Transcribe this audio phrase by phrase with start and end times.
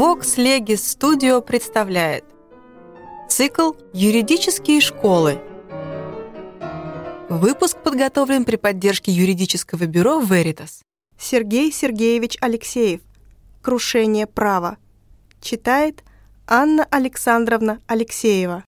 [0.00, 2.24] Vox Legis Studio представляет
[3.28, 5.34] Цикл «Юридические школы».
[7.28, 10.80] Выпуск подготовлен при поддержке юридического бюро Veritas.
[11.18, 13.02] Сергей Сергеевич Алексеев.
[13.60, 14.78] Крушение права.
[15.42, 16.02] Читает
[16.46, 18.64] Анна Александровна Алексеева.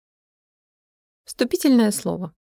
[1.25, 2.33] Вступительное слово.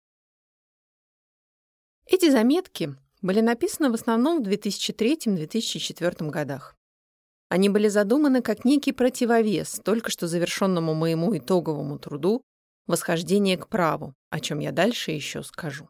[2.04, 6.76] Эти заметки были написаны в основном в 2003-2004 годах.
[7.54, 12.42] Они были задуманы как некий противовес только что завершенному моему итоговому труду
[12.88, 15.88] «Восхождение к праву», о чем я дальше еще скажу.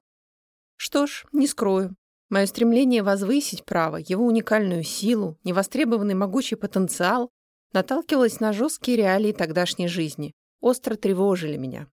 [0.76, 1.96] Что ж, не скрою.
[2.28, 7.30] Мое стремление возвысить право, его уникальную силу, невостребованный могучий потенциал
[7.72, 11.88] наталкивалось на жесткие реалии тогдашней жизни, остро тревожили меня.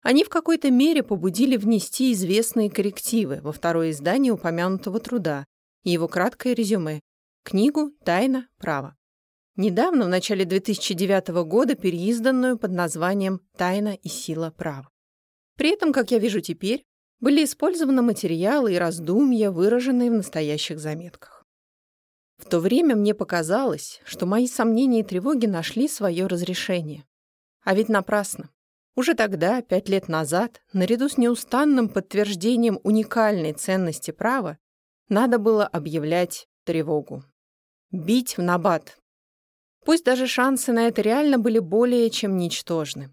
[0.00, 5.44] Они в какой-то мере побудили внести известные коррективы во второе издание упомянутого труда
[5.84, 7.02] и его краткое резюме,
[7.46, 8.96] книгу «Тайна права».
[9.54, 14.90] Недавно, в начале 2009 года, переизданную под названием «Тайна и сила права».
[15.56, 16.84] При этом, как я вижу теперь,
[17.20, 21.46] были использованы материалы и раздумья, выраженные в настоящих заметках.
[22.36, 27.04] В то время мне показалось, что мои сомнения и тревоги нашли свое разрешение.
[27.62, 28.50] А ведь напрасно.
[28.96, 34.58] Уже тогда, пять лет назад, наряду с неустанным подтверждением уникальной ценности права,
[35.08, 37.22] надо было объявлять тревогу
[37.96, 38.98] бить в набат.
[39.84, 43.10] Пусть даже шансы на это реально были более чем ничтожны.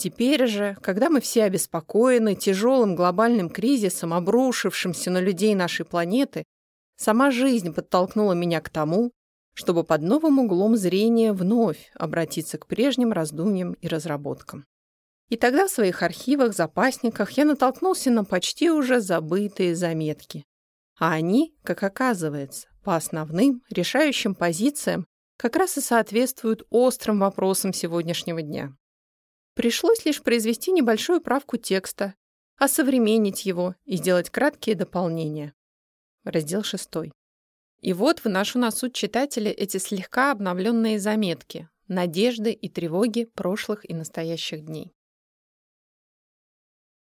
[0.00, 6.44] Теперь же, когда мы все обеспокоены тяжелым глобальным кризисом, обрушившимся на людей нашей планеты,
[6.96, 9.10] сама жизнь подтолкнула меня к тому,
[9.52, 14.64] чтобы под новым углом зрения вновь обратиться к прежним раздумьям и разработкам.
[15.28, 20.44] И тогда в своих архивах, запасниках я натолкнулся на почти уже забытые заметки.
[20.98, 28.42] А они, как оказывается, по основным, решающим позициям как раз и соответствуют острым вопросам сегодняшнего
[28.42, 28.76] дня.
[29.54, 32.16] Пришлось лишь произвести небольшую правку текста,
[32.56, 35.54] осовременить его и сделать краткие дополнения.
[36.24, 37.12] Раздел 6.
[37.80, 43.94] И вот выношу на суд читателя эти слегка обновленные заметки, надежды и тревоги прошлых и
[43.94, 44.92] настоящих дней.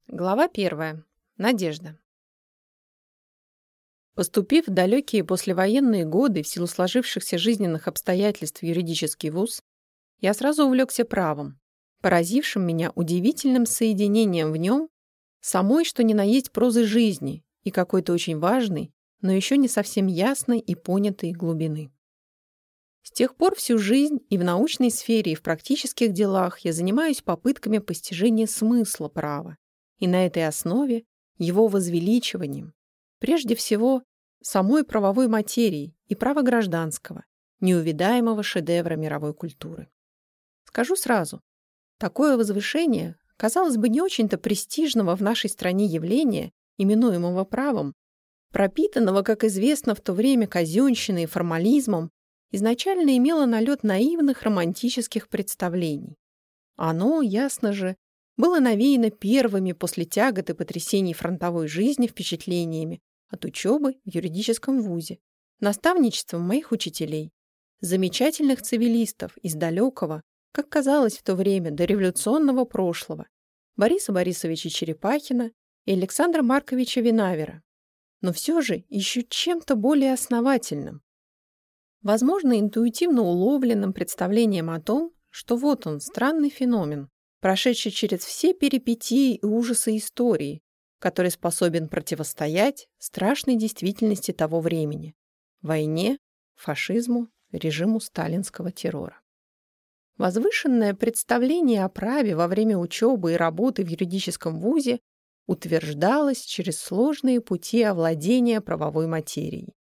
[0.07, 1.05] Глава 1.
[1.37, 1.97] Надежда.
[4.17, 9.61] Поступив в далекие послевоенные годы в силу сложившихся жизненных обстоятельств в юридический вуз,
[10.19, 11.59] я сразу увлекся правом,
[12.01, 14.89] поразившим меня удивительным соединением в нем
[15.39, 18.91] самой, что ни на есть прозы жизни и какой-то очень важной,
[19.21, 21.91] но еще не совсем ясной и понятой глубины.
[23.03, 27.21] С тех пор всю жизнь и в научной сфере, и в практических делах я занимаюсь
[27.21, 29.57] попытками постижения смысла права
[29.99, 31.03] и на этой основе
[31.37, 32.73] его возвеличиванием,
[33.19, 34.03] Прежде всего,
[34.41, 37.25] самой правовой материи и права гражданского,
[37.59, 39.89] неувидаемого шедевра мировой культуры.
[40.65, 41.41] Скажу сразу,
[41.97, 47.93] такое возвышение, казалось бы, не очень-то престижного в нашей стране явления, именуемого правом,
[48.51, 52.11] пропитанного, как известно, в то время казенщиной и формализмом,
[52.51, 56.15] изначально имело налет наивных романтических представлений.
[56.75, 57.95] Оно, ясно же,
[58.37, 65.19] было навеяно первыми после тягот и потрясений фронтовой жизни впечатлениями от учебы в юридическом вузе,
[65.59, 67.31] наставничеством моих учителей,
[67.81, 70.21] замечательных цивилистов из далекого,
[70.51, 73.27] как казалось в то время, до революционного прошлого,
[73.75, 75.51] Бориса Борисовича Черепахина
[75.85, 77.61] и Александра Марковича Винавера,
[78.21, 81.01] но все же еще чем-то более основательным.
[82.01, 87.09] Возможно, интуитивно уловленным представлением о том, что вот он, странный феномен,
[87.41, 90.61] прошедший через все перипетии и ужасы истории,
[90.99, 95.15] который способен противостоять страшной действительности того времени–
[95.61, 96.17] войне,
[96.55, 99.21] фашизму, режиму сталинского террора.
[100.17, 104.99] Возвышенное представление о праве во время учебы и работы в юридическом вузе
[105.45, 109.75] утверждалось через сложные пути овладения правовой материей.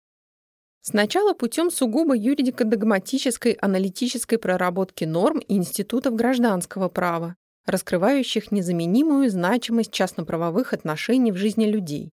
[0.83, 7.35] Сначала путем сугубо юридико-догматической аналитической проработки норм и институтов гражданского права,
[7.67, 12.11] раскрывающих незаменимую значимость частноправовых отношений в жизни людей.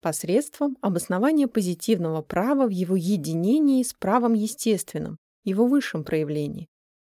[0.00, 6.68] посредством обоснования позитивного права в его единении с правом естественным, его высшем проявлении,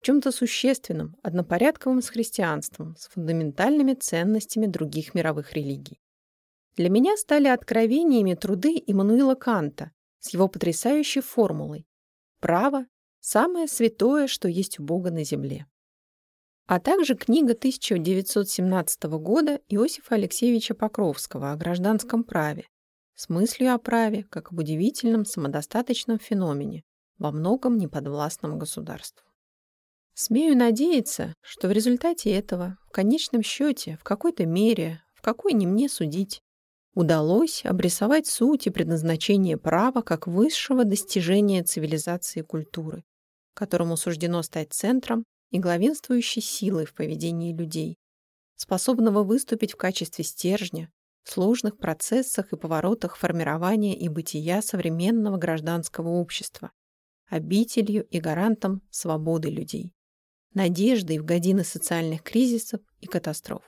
[0.04, 5.98] чем-то существенным, однопорядковым с христианством, с фундаментальными ценностями других мировых религий.
[6.76, 11.86] Для меня стали откровениями труды Иммануила Канта с его потрясающей формулой
[12.40, 12.86] «Право–
[13.20, 15.66] самое святое, что есть у Бога на земле».
[16.66, 22.66] а также книга 1917 года Иосифа Алексеевича Покровского о гражданском праве
[23.14, 26.82] с мыслью о праве как об удивительном самодостаточном феномене,
[27.18, 29.23] во многом неподвластном государству.
[30.16, 35.66] Смею надеяться, что в результате этого, в конечном счете, в какой-то мере, в какой не
[35.66, 36.40] мне судить,
[36.94, 43.02] удалось обрисовать суть и предназначение права как высшего достижения цивилизации и культуры,
[43.54, 47.96] которому суждено стать центром и главенствующей силой в поведении людей,
[48.54, 50.92] способного выступить в качестве стержня
[51.24, 56.70] в сложных процессах и поворотах формирования и бытия современного гражданского общества,
[57.28, 59.92] обителью и гарантом свободы людей,
[60.54, 63.62] надеждой в годины социальных кризисов и катастроф.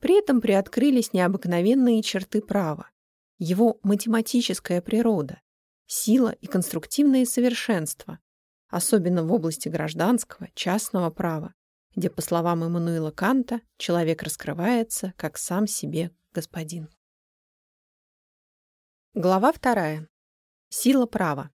[0.00, 2.90] При этом приоткрылись необыкновенные черты права,
[3.38, 5.40] его математическая природа,
[5.86, 8.18] сила и конструктивное совершенство,
[8.68, 11.54] особенно в области гражданского, частного права,
[11.96, 16.88] где, по словам Эммануила Канта, человек раскрывается как сам себе господин.
[19.14, 20.08] Глава вторая.
[20.68, 21.50] Сила права.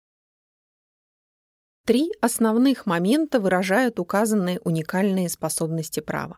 [1.85, 6.37] Три основных момента выражают указанные уникальные способности права.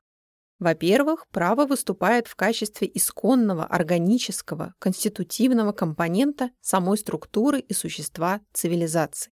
[0.58, 9.32] Во-первых, право выступает в качестве исконного, органического, конститутивного компонента самой структуры и существа цивилизации.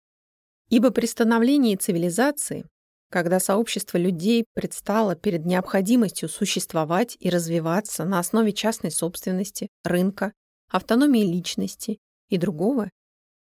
[0.69, 2.65] Ибо при становлении цивилизации,
[3.09, 10.33] когда сообщество людей предстало перед необходимостью существовать и развиваться на основе частной собственности, рынка,
[10.69, 11.97] автономии личности
[12.29, 12.89] и другого,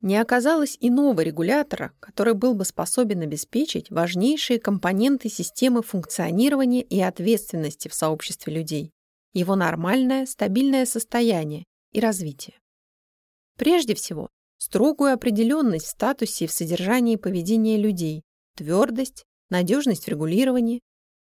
[0.03, 7.87] не оказалось иного регулятора, который был бы способен обеспечить важнейшие компоненты системы функционирования и ответственности
[7.89, 8.91] в сообществе людей,
[9.33, 12.59] его нормальное, стабильное состояние и развитие.
[13.57, 14.29] Прежде всего,
[14.59, 18.23] строгую определенность в статусе и в содержании поведения людей,
[18.57, 20.81] твердость, надежность в регулировании,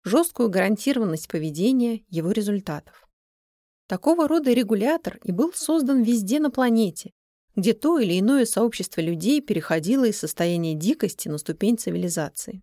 [0.03, 3.07] жесткую гарантированность поведения его результатов.
[3.87, 7.11] Такого рода регулятор и был создан везде на планете,
[7.59, 12.61] где то или иное сообщество людей переходило из состояния дикости на ступень цивилизации.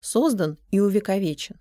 [0.00, 1.60] Создан и увековечен.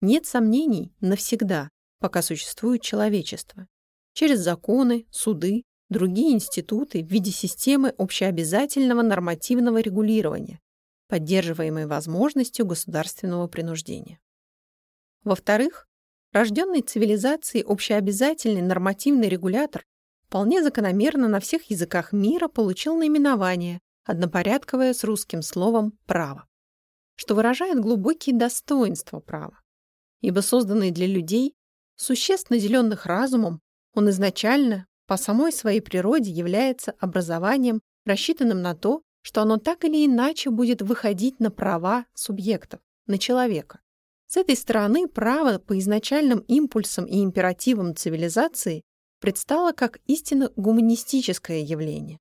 [0.00, 1.68] Нет сомнений навсегда,
[2.00, 3.66] пока существует человечество,
[4.14, 10.60] через законы, суды, другие институты в виде системы общеобязательного нормативного регулирования,
[11.08, 14.20] поддерживаемой возможностью государственного принуждения.
[15.22, 15.86] Во-вторых,
[16.32, 19.84] рожденный цивилизацией общеобязательный нормативный регулятор
[20.26, 26.46] вполне закономерно на всех языках мира получил наименование, однопорядковое с русским словом «право»,
[27.16, 29.60] что выражает глубокие достоинства права.
[30.20, 31.54] Ибо созданный для людей,
[31.96, 33.60] существ, наделенных разумом,
[33.94, 40.04] он изначально, по самой своей природе, является образованием, рассчитанным на то, что оно так или
[40.06, 43.80] иначе будет выходить на права субъектов, на человека.
[44.26, 48.82] С этой стороны право по изначальным импульсам и императивам цивилизации
[49.24, 52.18] предстало как истинно гуманистическое явление.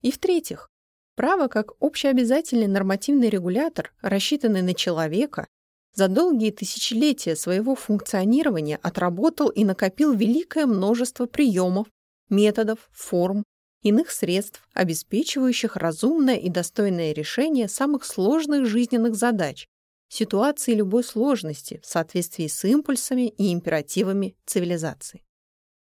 [0.00, 0.70] И в-третьих,
[1.14, 5.46] право как общеобязательный нормативный регулятор, рассчитанный на человека,
[5.94, 11.88] за долгие тысячелетия своего функционирования отработал и накопил великое множество приемов,
[12.30, 13.44] методов, форм,
[13.82, 19.66] иных средств, обеспечивающих разумное и достойное решение самых сложных жизненных задач,
[20.08, 25.22] ситуации любой сложности в соответствии с импульсами и императивами цивилизации.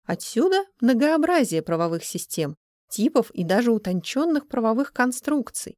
[0.05, 2.55] Отсюда многообразие правовых систем,
[2.89, 5.75] типов и даже утонченных правовых конструкций,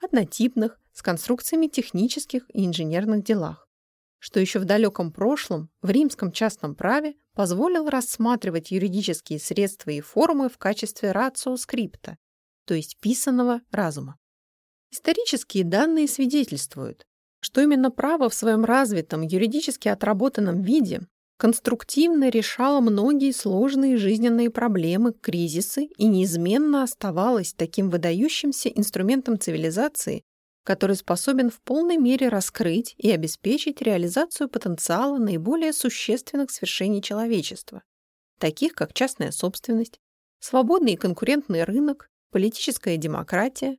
[0.00, 3.68] однотипных, с конструкциями технических и инженерных делах,
[4.20, 10.48] что еще в далеком прошлом в римском частном праве позволил рассматривать юридические средства и формы
[10.48, 12.16] в качестве рацио скрипта,
[12.64, 14.16] то есть писанного разума.
[14.92, 17.04] Исторические данные свидетельствуют,
[17.40, 21.00] что именно право в своем развитом, юридически отработанном виде
[21.44, 30.22] конструктивно решала многие сложные жизненные проблемы, кризисы и неизменно оставалась таким выдающимся инструментом цивилизации,
[30.64, 37.82] который способен в полной мере раскрыть и обеспечить реализацию потенциала наиболее существенных свершений человечества,
[38.40, 40.00] таких как частная собственность,
[40.40, 43.76] свободный и конкурентный рынок, политическая демократия,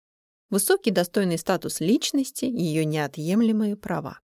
[0.51, 4.19] высокий достойный статус личности и ее неотъемлемые права.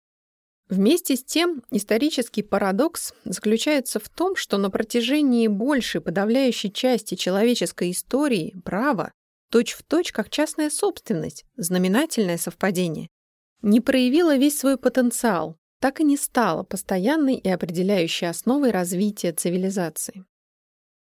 [0.68, 7.92] Вместе с тем, исторический парадокс заключается в том, что на протяжении большей подавляющей части человеческой
[7.92, 9.12] истории право,
[9.50, 13.08] точь-в-точь как частная собственность, знаменательное совпадение,
[13.62, 20.26] не проявило весь свой потенциал, так и не стало постоянной и определяющей основой развития цивилизации.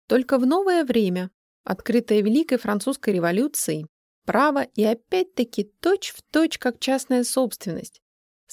[0.07, 1.31] Только в новое время,
[1.63, 3.87] открытое Великой Французской революцией,
[4.25, 8.01] право и опять-таки точь-в-точь как частная собственность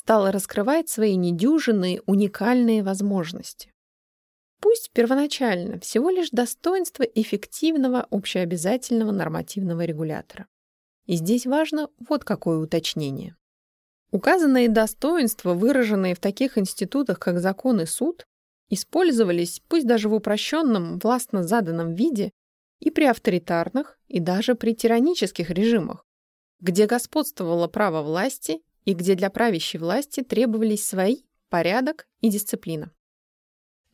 [0.04, 3.72] стало раскрывать свои недюжинные, уникальные возможности.
[4.60, 10.46] Пусть первоначально всего лишь достоинство эффективного общеобязательного нормативного регулятора.
[11.06, 13.34] И здесь важно вот какое уточнение.
[14.10, 18.26] Указанные достоинства, выраженные в таких институтах, как закон и суд,
[18.68, 22.30] использовались, пусть даже в упрощенном, властно заданном виде,
[22.78, 26.04] и при авторитарных, и даже при тиранических режимах,
[26.60, 32.90] где господствовало право власти и где для правящей власти требовались свои порядок и дисциплина.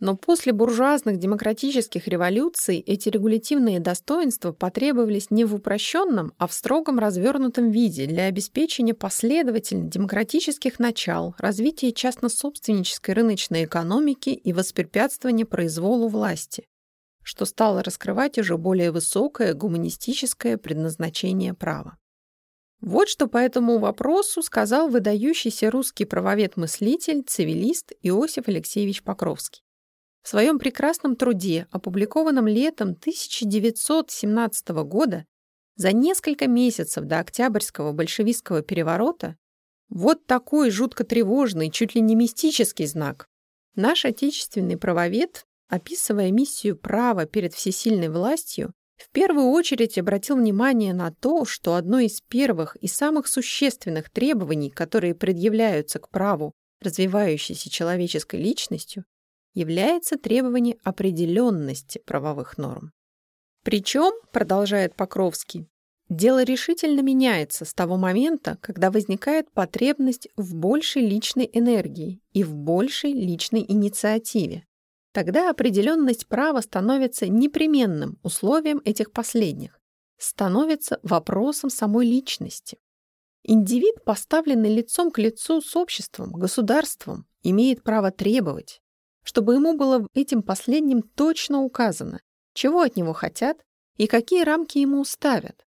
[0.01, 6.99] Но после буржуазных демократических революций эти регулятивные достоинства потребовались не в упрощенном, а в строгом
[6.99, 16.65] развернутом виде для обеспечения последовательно демократических начал, развития частно-собственнической рыночной экономики и воспрепятствования произволу власти,
[17.23, 22.00] что стало раскрывать уже более высокое гуманистическое предназначение права.
[22.81, 29.63] Вот что по этому вопросу сказал выдающийся русский правовед-мыслитель, цивилист Иосиф Алексеевич Покровский.
[30.23, 35.27] В своем прекрасном труде, опубликованном летом 1917 года,
[35.77, 39.37] за несколько месяцев до Октябрьского большевистского переворота,
[39.89, 43.27] вот такой жутко тревожный, чуть ли не мистический знак.
[43.75, 51.11] Наш отечественный правовед, описывая миссию права перед всесильной властью, в первую очередь обратил внимание на
[51.11, 56.53] то, что одно из первых и самых существенных требований, которые предъявляются к праву
[56.83, 59.05] развивающейся человеческой личностью,
[59.55, 62.93] является требование определенности правовых норм.
[63.65, 65.67] Причем, продолжает Покровский,
[66.11, 72.55] дело решительно меняется с того момента, когда возникает потребность в большей личной энергии и в
[72.55, 74.67] большей личной инициативе.
[75.13, 79.81] Тогда определенность права становится непременным условием этих последних,
[80.19, 82.79] становится вопросом самой личности.
[83.43, 88.83] Индивид, поставленный лицом к лицу с обществом, государством, имеет право требовать,
[89.25, 92.21] чтобы ему было этим последним точно указано,
[92.55, 93.59] чего от него хотят
[93.97, 95.67] и какие рамки ему ставят.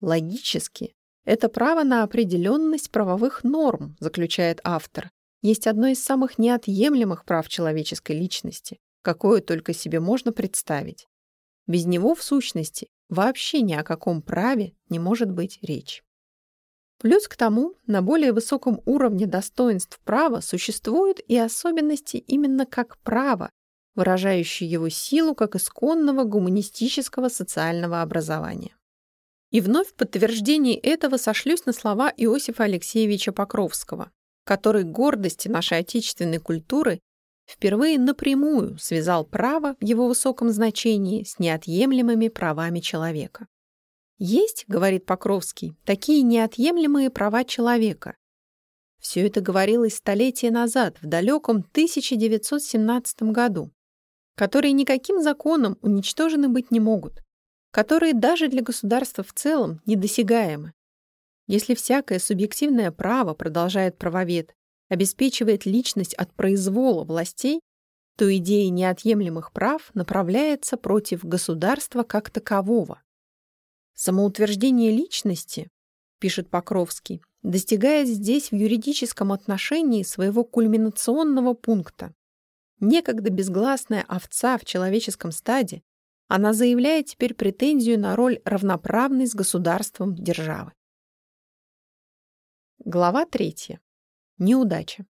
[0.00, 5.10] Логически, это право на определенность правовых норм, заключает автор,
[5.42, 11.06] есть одно из самых неотъемлемых прав человеческой личности, какое только себе можно представить.
[11.66, 16.02] Без него, в сущности, вообще ни о каком праве не может быть речь.
[16.98, 23.50] Плюс к тому, на более высоком уровне достоинств права существуют и особенности именно как права,
[23.96, 28.76] выражающие его силу как исконного гуманистического социального образования.
[29.50, 34.12] И вновь в подтверждении этого сошлюсь на слова Иосифа Алексеевича Покровского,
[34.44, 37.00] который гордости нашей отечественной культуры
[37.46, 43.46] впервые напрямую связал право в его высоком значении с неотъемлемыми правами человека.
[44.18, 48.16] Есть, говорит Покровский, такие неотъемлемые права человека.
[49.00, 53.72] Все это говорилось столетия назад, в далеком 1917 году,
[54.36, 57.20] которые никаким законом уничтожены быть не могут,
[57.72, 60.72] которые даже для государства в целом недосягаемы.
[61.52, 64.54] Если всякое субъективное право, продолжает правовед,
[64.88, 67.60] обеспечивает личность от произвола властей,
[68.16, 73.02] то идея неотъемлемых прав направляется против государства как такового,
[73.92, 75.68] Самоутверждение личности,
[76.20, 82.14] пишет Покровский, достигает здесь в юридическом отношении своего кульминационного пункта.
[82.80, 85.82] Некогда безгласная овца в человеческом стаде,
[86.28, 90.72] она заявляет теперь претензию на роль равноправной с государством державы.
[92.84, 93.78] Глава 3.
[94.38, 95.06] Неудача.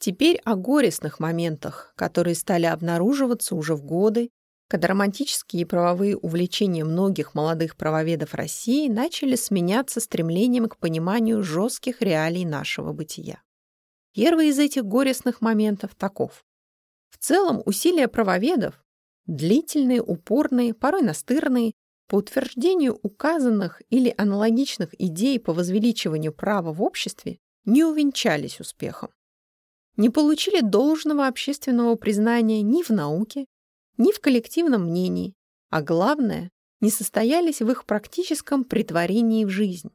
[0.00, 4.30] Теперь о горестных моментах, которые стали обнаруживаться уже в годы,
[4.66, 12.02] когда романтические и правовые увлечения многих молодых правоведов России начали сменяться стремлением к пониманию жестких
[12.02, 13.40] реалий нашего бытия.
[14.12, 16.44] Первый из этих горестных моментов таков.
[17.10, 18.84] В целом усилия правоведов,
[19.26, 21.74] длительные, упорные, порой настырные,
[22.06, 29.10] по утверждению указанных или аналогичных идей по возвеличиванию права в обществе, не увенчались успехом.
[29.96, 33.46] Не получили должного общественного признания ни в науке,
[33.96, 35.34] ни в коллективном мнении,
[35.70, 39.90] а главное, не состоялись в их практическом притворении в жизнь.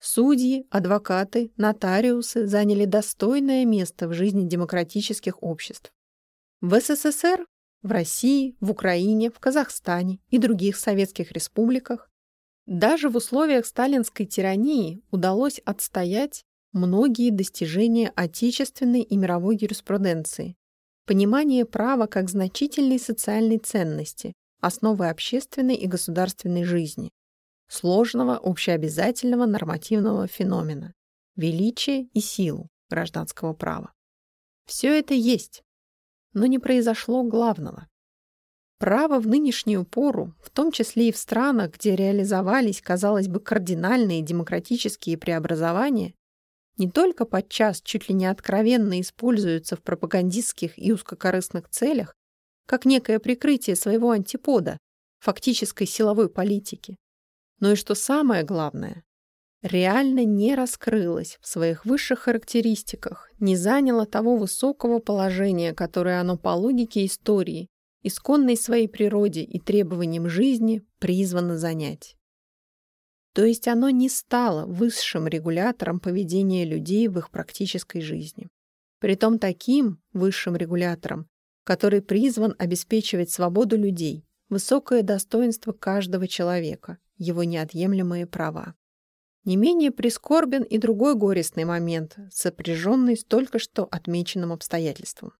[0.00, 5.92] Судьи, адвокаты, нотариусы заняли достойное место в жизни демократических обществ.
[6.60, 7.46] В СССР,
[7.82, 12.10] в России, в Украине, в Казахстане и других советских республиках
[12.66, 20.56] даже в условиях сталинской тирании удалось отстоять многие достижения отечественной и мировой юриспруденции,
[21.06, 27.10] понимание права как значительной социальной ценности, основы общественной и государственной жизни,
[27.68, 30.92] сложного общеобязательного нормативного феномена,
[31.36, 33.92] величие и силу гражданского права.
[34.66, 35.62] Все это есть,
[36.32, 37.88] но не произошло главного.
[38.78, 44.22] Право в нынешнюю пору, в том числе и в странах, где реализовались, казалось бы, кардинальные
[44.22, 46.14] демократические преобразования,
[46.78, 52.14] не только подчас чуть ли не откровенно используются в пропагандистских и узкокорыстных целях,
[52.66, 54.78] как некое прикрытие своего антипода,
[55.18, 56.96] фактической силовой политики,
[57.60, 59.02] но и что самое главное,
[59.62, 66.50] реально не раскрылось в своих высших характеристиках, не заняло того высокого положения, которое оно по
[66.50, 67.68] логике истории,
[68.02, 72.17] исконной своей природе и требованиям жизни призвано занять.
[73.38, 78.48] То есть оно не стало высшим регулятором поведения людей в их практической жизни.
[78.98, 81.28] Притом таким высшим регулятором,
[81.62, 88.74] который призван обеспечивать свободу людей, высокое достоинство каждого человека, его неотъемлемые права.
[89.44, 95.32] Не менее прискорбен и другой горестный момент, сопряженный с только что отмеченным обстоятельством.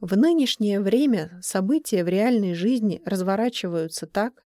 [0.00, 4.45] В нынешнее время события в реальной жизни разворачиваются так,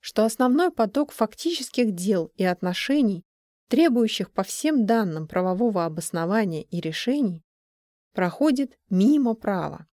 [0.00, 3.24] что основной поток фактических дел и отношений,
[3.68, 7.44] требующих по всем данным правового обоснования и решений,
[8.12, 9.86] проходит мимо права,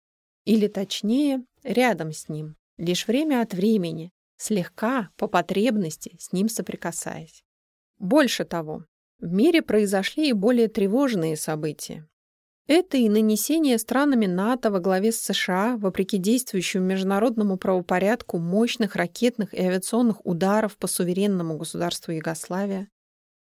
[0.45, 7.45] или точнее, рядом с ним, лишь время от времени, слегка, по потребности, с ним соприкасаясь.
[7.99, 8.85] Больше того,
[9.19, 12.07] в мире произошли и более тревожные события.
[12.67, 19.53] Это и нанесение странами НАТО во главе с США, вопреки действующему международному правопорядку, мощных ракетных
[19.53, 22.89] и авиационных ударов по суверенному государству Югославия,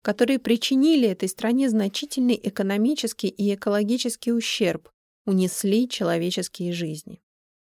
[0.02, 4.88] которые причинили этой стране значительный экономический и экологический ущерб,
[5.26, 7.20] унесли человеческие жизни.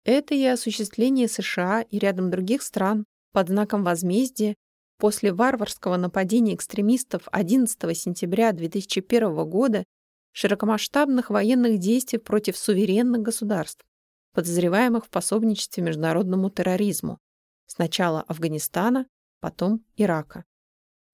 [0.04, 4.54] Это и осуществление США и рядом других стран под знаком возмездия
[4.98, 9.84] после варварского нападения экстремистов 11 сентября 2001 года
[10.38, 13.84] широкомасштабных военных действий против суверенных государств,
[14.34, 17.18] подозреваемых в пособничестве международному терроризму,
[17.66, 19.06] сначала Афганистана,
[19.40, 20.44] потом Ирака.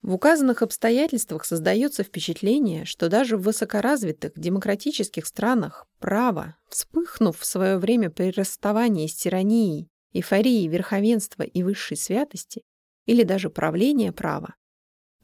[0.03, 7.79] В указанных обстоятельствах создается впечатление, что даже в высокоразвитых демократических странах право, вспыхнув в свое
[7.79, 12.61] время при расставании с тиранией, эйфорией верховенства и высшей святости,
[13.07, 14.53] или даже правления права,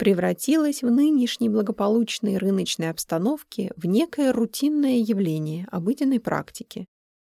[0.02, 6.88] превратилась в нынешней благополучной рыночной обстановке в некое рутинное явление обыденной практики,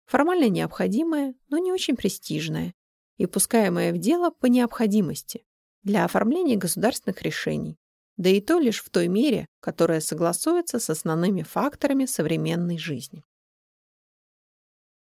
[0.05, 2.73] формально необходимое, но не очень престижное,
[3.15, 5.45] и пускаемое в дело по необходимости
[5.83, 7.77] для оформления государственных решений,
[8.17, 13.23] да и то лишь в той мере, которая согласуется с основными факторами современной жизни.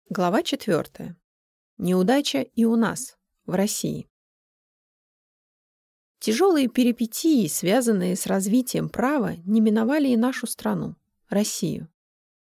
[0.10, 1.16] Глава 4.
[1.78, 4.10] Неудача и у нас, в России.
[6.20, 10.96] Тяжелые перипетии, связанные с развитием права, не миновали и нашу страну,
[11.30, 11.90] Россию.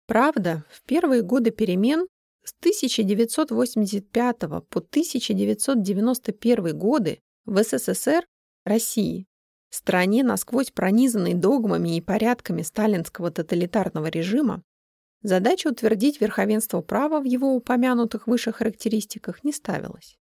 [0.07, 2.09] Правда, в первые годы перемен
[2.43, 8.27] с 1985 по 1991 годы в СССР,
[8.65, 9.27] России,
[9.71, 14.63] стране, насквозь пронизанной догмами и порядками сталинского тоталитарного режима,
[15.23, 20.19] задача утвердить верховенство права в его упомянутых выше характеристиках не ставилась.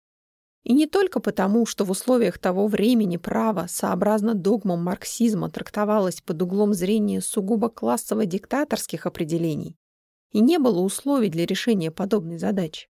[0.64, 6.42] И не только потому, что в условиях того времени право, сообразно догмам марксизма, трактовалось под
[6.42, 9.76] углом зрения сугубо классово-диктаторских определений,
[10.32, 12.88] и не было условий для решения подобной задачи.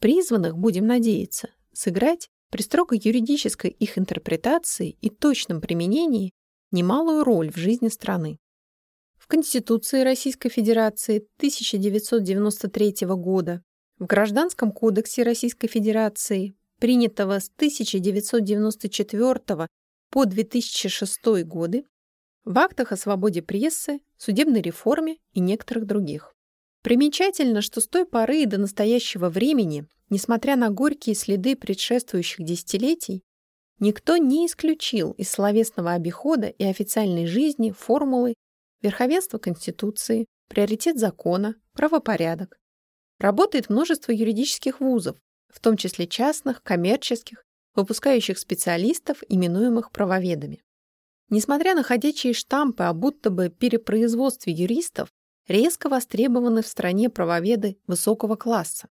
[0.00, 6.32] призванных, будем надеяться, сыграть при строго юридической их интерпретации и точном применении
[6.72, 8.38] немалую роль в жизни страны.
[9.28, 13.62] Конституции Российской Федерации 1993 года,
[13.98, 19.68] в Гражданском кодексе Российской Федерации, принятого с 1994
[20.10, 21.84] по 2006 годы,
[22.46, 26.34] в актах о свободе прессы, судебной реформе и некоторых других.
[26.82, 33.22] Примечательно, что с той поры и до настоящего времени, несмотря на горькие следы предшествующих десятилетий,
[33.78, 38.32] никто не исключил из словесного обихода и официальной жизни формулы
[38.82, 42.58] верховенство Конституции, приоритет закона, правопорядок.
[43.18, 45.16] Работает множество юридических вузов,
[45.48, 50.62] в том числе частных, коммерческих, выпускающих специалистов, именуемых правоведами.
[51.30, 55.08] Несмотря на ходячие штампы о будто бы перепроизводстве юристов,
[55.46, 58.88] резко востребованы в стране правоведы высокого класса.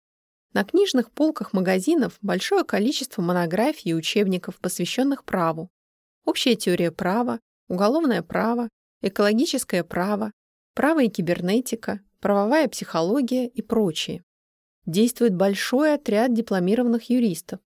[0.53, 5.69] На книжных полках магазинов большое количество монографий и учебников, посвященных праву.
[6.23, 8.69] Общая теория права, уголовное право,
[9.01, 10.31] экологическое право,
[10.73, 14.23] право и кибернетика, правовая психология и прочие.
[14.85, 17.59] Действует большой отряд дипломированных юристов,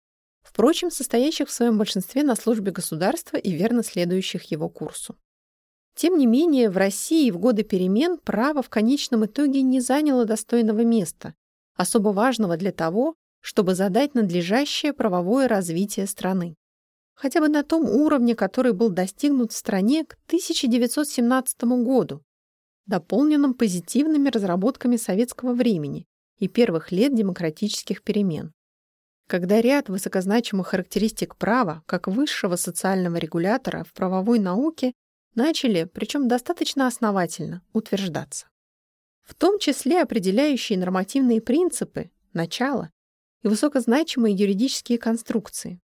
[0.42, 5.16] впрочем, состоящих в своем большинстве на службе государства и верно следующих его курсу.
[5.96, 10.84] Тем не менее, в России в годы перемен право в конечном итоге не заняло достойного
[10.84, 11.34] места,
[11.76, 16.56] особо важного для того, чтобы задать надлежащее правовое развитие страны
[17.18, 22.22] хотя бы на том уровне, который был достигнут в стране к 1917 году,
[22.86, 26.06] дополненном позитивными разработками советского времени
[26.38, 28.54] и первых лет демократических перемен.
[29.28, 34.94] Когда ряд высокозначимых характеристик права, как высшего социального регулятора в правовой науке,
[35.34, 38.48] начали, причем достаточно основательно, утверждаться.
[39.24, 42.92] В том числе определяющие нормативные принципы, начало
[43.42, 45.82] и высокозначимые юридические конструкции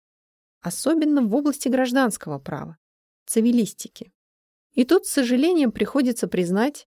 [0.60, 2.76] особенно в области гражданского права,
[3.26, 4.12] цивилистики.
[4.74, 6.86] И тут, с сожалением, приходится признать,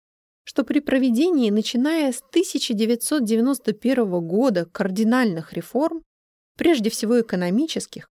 [0.44, 6.02] что при проведении, начиная с 1991 года, кардинальных реформ,
[6.56, 8.08] прежде всего экономических,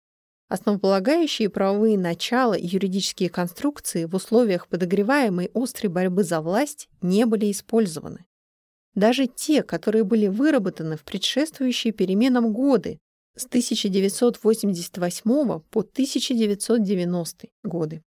[0.50, 7.52] основополагающие правовые начала и юридические конструкции в условиях подогреваемой острой борьбы за власть не были
[7.52, 8.26] использованы.
[8.96, 13.00] Даже те, которые были выработаны в предшествующие переменам годы
[13.36, 18.04] с 1988 по 1990 годы.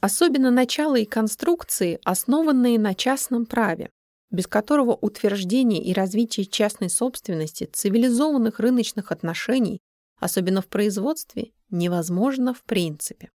[0.00, 3.90] Особенно начало и конструкции, основанные на частном праве,
[4.30, 9.80] без которого утверждение и развитие частной собственности, цивилизованных рыночных отношений,
[10.20, 13.30] особенно в производстве, невозможно в принципе.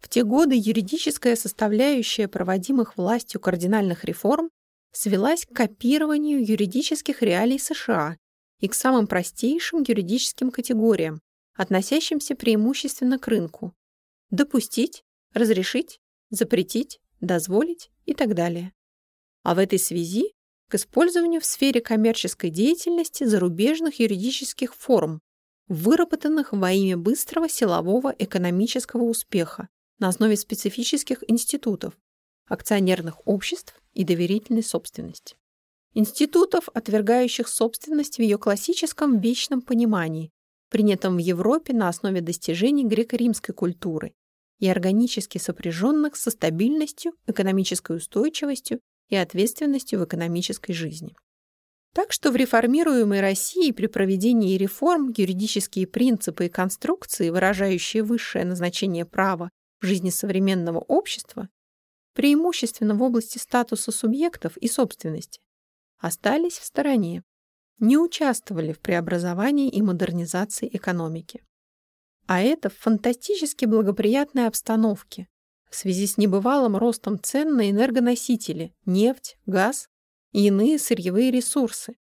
[0.00, 4.50] В те годы юридическая составляющая проводимых властью кардинальных реформ
[4.92, 8.16] свелась к копированию юридических реалий США
[8.60, 11.20] и к самым простейшим юридическим категориям,
[11.54, 13.74] относящимся преимущественно к рынку.
[14.30, 18.72] Допустить, разрешить, запретить, дозволить и так далее.
[19.42, 20.32] А в этой связи
[20.68, 25.20] к использованию в сфере коммерческой деятельности зарубежных юридических форм,
[25.68, 31.94] выработанных во имя быстрого силового экономического успеха на основе специфических институтов,
[32.46, 35.36] акционерных обществ и доверительной собственности
[35.96, 40.30] институтов, отвергающих собственность в ее классическом вечном понимании,
[40.70, 44.12] принятом в Европе на основе достижений греко-римской культуры
[44.58, 51.16] и органически сопряженных со стабильностью, экономической устойчивостью и ответственностью в экономической жизни.
[51.94, 59.06] Так что в реформируемой России при проведении реформ юридические принципы и конструкции, выражающие высшее назначение
[59.06, 59.48] права
[59.80, 61.48] в жизни современного общества,
[62.12, 65.40] преимущественно в области статуса субъектов и собственности,
[65.98, 67.22] остались в стороне,
[67.78, 71.44] не участвовали в преобразовании и модернизации экономики.
[72.26, 75.28] А это в фантастически благоприятной обстановке
[75.70, 79.88] в связи с небывалым ростом цен на энергоносители, нефть, газ
[80.32, 81.96] и иные сырьевые ресурсы,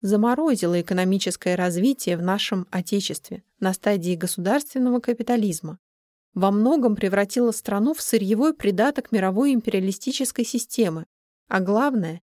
[0.00, 5.78] заморозило экономическое развитие в нашем Отечестве на стадии государственного капитализма,
[6.34, 11.06] во многом превратило страну в сырьевой придаток мировой империалистической системы,
[11.48, 12.20] а главное,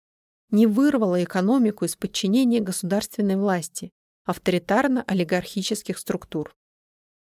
[0.51, 3.93] не вырвала экономику из подчинения государственной власти,
[4.27, 6.55] авторитарно-олигархических структур.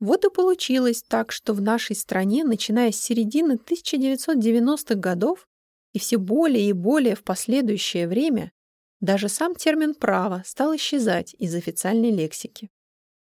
[0.00, 5.46] Вот и получилось так, что в нашей стране, начиная с середины 1990-х годов
[5.92, 8.52] и все более и более в последующее время,
[9.00, 12.70] даже сам термин «право» стал исчезать из официальной лексики.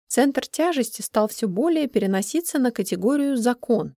[0.07, 3.95] Центр тяжести стал все более переноситься на категорию «закон»,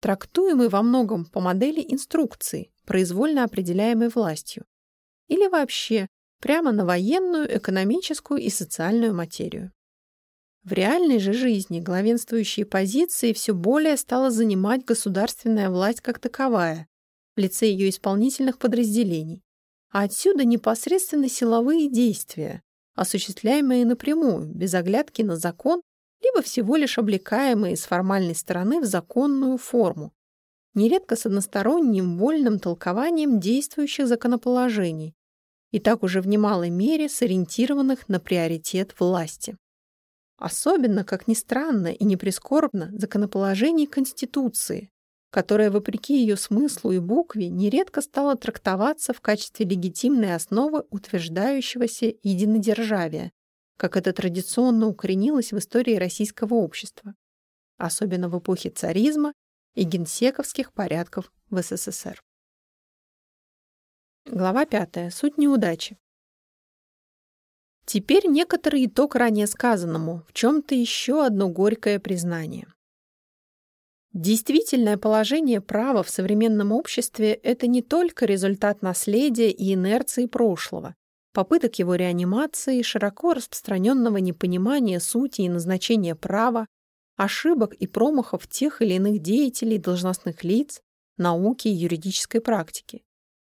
[0.00, 4.64] трактуемый во многом по модели инструкции, произвольно определяемой властью,
[5.30, 6.08] или вообще
[6.40, 9.72] прямо на военную, экономическую и социальную материю.
[10.64, 16.88] В реальной же жизни главенствующие позиции все более стала занимать государственная власть как таковая,
[17.36, 19.42] в лице ее исполнительных подразделений,
[19.90, 22.62] а отсюда непосредственно силовые действия,
[22.94, 25.80] осуществляемые напрямую, без оглядки на закон,
[26.22, 30.12] либо всего лишь облекаемые с формальной стороны в законную форму,
[30.74, 35.14] нередко с односторонним вольным толкованием действующих законоположений,
[35.70, 39.56] и так уже в немалой мере сориентированных на приоритет власти.
[40.36, 44.90] Особенно, как ни странно и не прискорбно, законоположений Конституции,
[45.30, 53.32] которая, вопреки ее смыслу и букве, нередко стала трактоваться в качестве легитимной основы утверждающегося единодержавия,
[53.76, 57.14] как это традиционно укоренилось в истории российского общества,
[57.78, 59.32] особенно в эпохе царизма
[59.74, 62.20] и генсековских порядков в СССР.
[64.26, 65.10] Глава 5.
[65.10, 65.96] Суть неудачи.
[67.86, 72.66] Теперь некоторый итог ранее сказанному, в чем-то еще одно горькое признание.
[74.12, 80.94] Действительное положение права в современном обществе– это не только результат наследия и инерции прошлого,
[81.32, 86.66] попыток его реанимации, широко распространенного непонимания сути и назначения права,
[87.16, 90.82] ошибок и промахов тех или иных деятелей, должностных лиц,
[91.16, 93.02] науки и юридической практики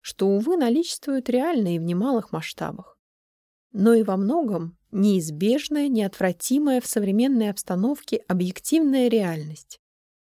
[0.08, 2.98] что, увы, наличествует реально и в немалых масштабах.
[3.74, 9.80] Но и во многом неизбежная, неотвратимая в современной обстановке объективная реальность,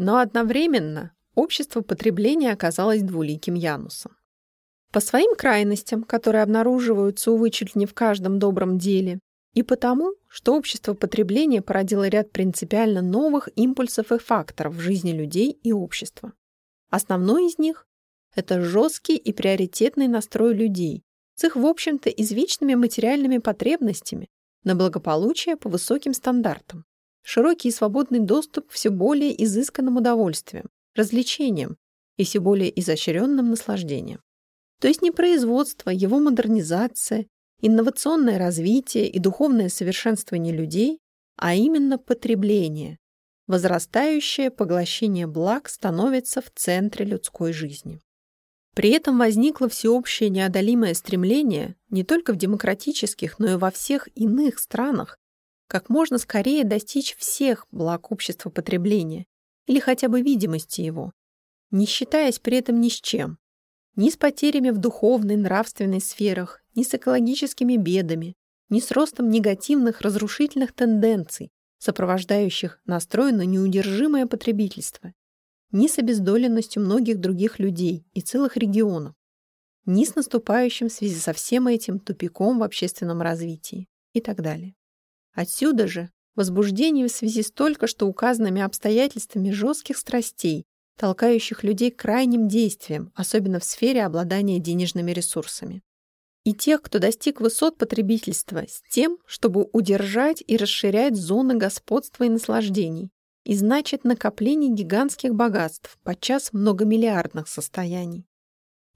[0.00, 4.16] Но одновременно общество потребления оказалось двуликим Янусом.
[4.92, 9.18] По своим крайностям, которые обнаруживаются, увы, чуть ли не в каждом добром деле,
[9.54, 15.50] и потому, что общество потребления породило ряд принципиально новых импульсов и факторов в жизни людей
[15.50, 16.32] и общества.
[16.90, 17.84] Основной из них–
[18.36, 21.02] это жесткий и приоритетный настрой людей
[21.34, 24.28] с их, в общем-то, извечными материальными потребностями
[24.62, 26.84] на благополучие по высоким стандартам,
[27.22, 31.76] широкий и свободный доступ к все более изысканным удовольствиям, развлечениям
[32.16, 34.20] и все более изощренным наслаждениям.
[34.80, 37.26] То есть не производство, его модернизация,
[37.60, 41.00] инновационное развитие и духовное совершенствование людей,
[41.36, 42.98] а именно потребление.
[43.46, 48.00] Возрастающее поглощение благ становится в центре людской жизни.
[48.74, 54.58] При этом возникло всеобщее неодолимое стремление не только в демократических, но и во всех иных
[54.58, 55.18] странах
[55.68, 59.26] как можно скорее достичь всех благ общества потребления
[59.66, 61.12] или хотя бы видимости его,
[61.70, 63.38] не считаясь при этом ни с чем,
[63.94, 68.34] ни с потерями в духовной, нравственной сферах, ни с экологическими бедами,
[68.70, 75.12] ни с ростом негативных разрушительных тенденций, сопровождающих настрой на неудержимое потребительство,
[75.70, 79.14] ни с обездоленностью многих других людей и целых регионов,
[79.84, 84.74] ни с наступающим в связи со всем этим тупиком в общественном развитии и так далее.
[85.38, 90.64] Отсюда же возбуждение в связи с только что указанными обстоятельствами жестких страстей,
[90.98, 95.80] толкающих людей к крайним действиям, особенно в сфере обладания денежными ресурсами.
[96.42, 102.28] И тех, кто достиг высот потребительства с тем, чтобы удержать и расширять зоны господства и
[102.28, 103.12] наслаждений,
[103.44, 108.26] и значит накопление гигантских богатств, подчас многомиллиардных состояний.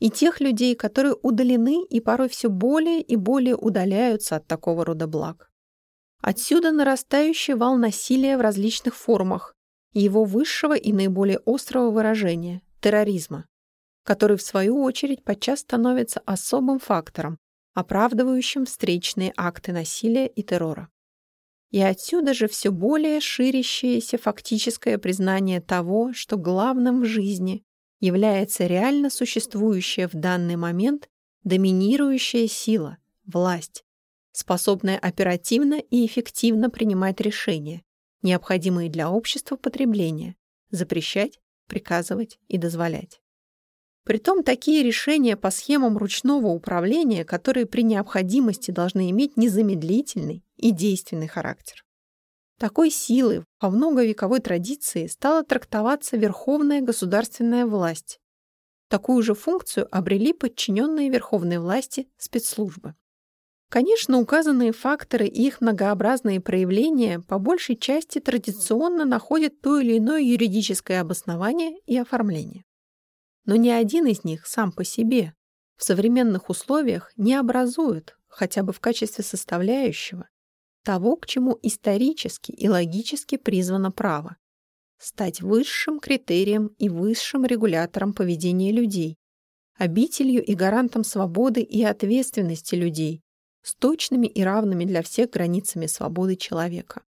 [0.00, 5.06] И тех людей, которые удалены и порой все более и более удаляются от такого рода
[5.06, 5.51] благ.
[6.22, 9.56] Отсюда нарастающий вал насилия в различных формах
[9.92, 13.46] его высшего и наиболее острого выражения– терроризма,
[14.04, 17.38] который, в свою очередь, подчас становится особым фактором,
[17.74, 20.88] оправдывающим встречные акты насилия и террора.
[21.72, 27.64] И отсюда же все более ширящееся фактическое признание того, что главным в жизни
[27.98, 31.08] является реально существующая в данный момент
[31.42, 33.84] доминирующая сила– власть,
[34.32, 37.82] способная оперативно и эффективно принимать решения,
[38.22, 40.36] необходимые для общества потребления,
[40.70, 43.20] запрещать, приказывать и дозволять.
[44.04, 51.28] Притом такие решения по схемам ручного управления, которые при необходимости должны иметь незамедлительный и действенный
[51.28, 51.84] характер.
[52.58, 58.18] Такой силой по многовековой традиции стала трактоваться верховная государственная власть.
[58.88, 62.94] Такую же функцию обрели подчиненные верховной власти спецслужбы.
[63.72, 70.20] Конечно, указанные факторы и их многообразные проявления по большей части традиционно находят то или иное
[70.20, 72.66] юридическое обоснование и оформление.
[73.46, 75.32] Но ни один из них сам по себе
[75.78, 80.28] в современных условиях не образует, хотя бы в качестве составляющего,
[80.84, 84.36] того, к чему исторически и логически призвано право–
[84.98, 89.16] стать высшим критерием и высшим регулятором поведения людей,
[89.78, 93.22] обителью и гарантом свободы и ответственности людей,
[93.62, 97.02] с точными и равными для всех границами свободы человека.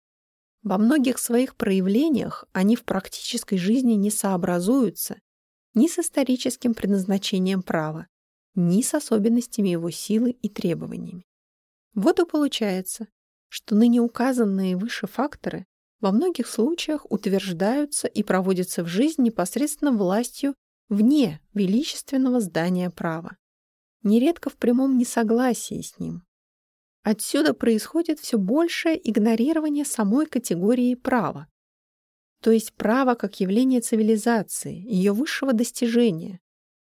[0.63, 5.17] Во многих своих проявлениях они в практической жизни не сообразуются
[5.75, 8.07] ни с историческим предназначением права,
[8.55, 11.25] ни с особенностями его силы и требованиями.
[11.95, 13.09] Вот и получается,
[13.49, 15.67] что ныне указанные выше факторы
[16.01, 20.55] во многих случаях утверждаются и проводятся в жизнь непосредственно властью
[20.89, 23.37] вне величественного здания права,
[24.03, 26.23] нередко в прямом несогласии с ним.
[27.03, 31.49] Отсюда происходит все большее игнорирование самой категории права,
[32.43, 36.41] то есть право как явление цивилизации, ее высшего достижения,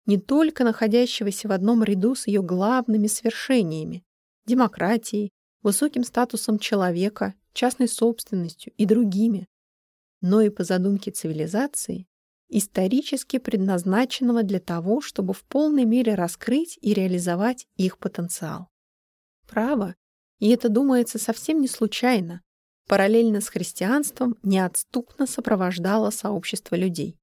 [0.06, 4.04] не только находящегося в одном ряду с ее главными свершениями–
[4.46, 5.32] демократией,
[5.64, 9.48] высоким статусом человека, частной собственностью и другими,
[10.22, 12.08] но и по задумке цивилизации,
[12.50, 18.70] исторически предназначенного для того, чтобы в полной мере раскрыть и реализовать их потенциал.
[19.48, 19.96] Право,
[20.40, 22.42] и это думается совсем не случайно,
[22.88, 27.18] параллельно с христианством неотступно сопровождало сообщество людей.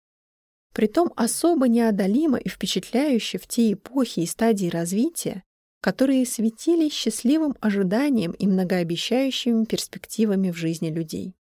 [0.73, 5.45] Притом особо неодолимо и впечатляюще в те эпохи и стадии развития,
[5.81, 11.35] которые светили счастливым ожиданием и многообещающими перспективами в жизни людей.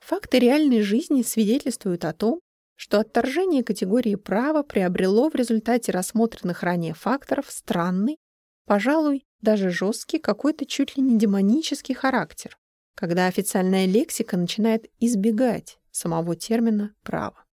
[0.00, 2.40] Факты реальной жизни свидетельствуют о том,
[2.74, 8.16] что отторжение категории права приобрело в результате рассмотренных ранее факторов странный,
[8.64, 12.58] пожалуй, даже жесткий, какой-то чуть ли не демонический характер,
[12.94, 17.44] когда официальная лексика начинает избегать самого термина «право».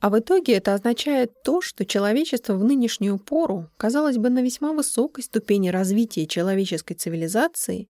[0.00, 4.72] А в итоге это означает то, что человечество в нынешнюю пору, казалось бы, на весьма
[4.72, 7.88] высокой ступени развития человеческой цивилизации,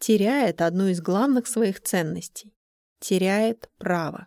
[0.00, 2.52] теряет одну из главных своих ценностей—
[2.98, 4.26] теряет право.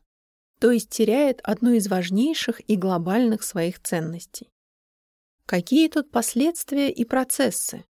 [0.59, 4.49] То есть теряет одну из важнейших и глобальных своих ценностей.
[5.45, 7.85] Какие тут последствия и процессы?